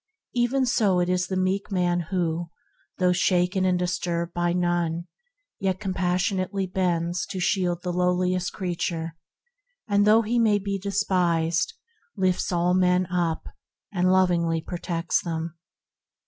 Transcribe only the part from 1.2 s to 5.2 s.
the meek man who still, though shaken and disturbed by none,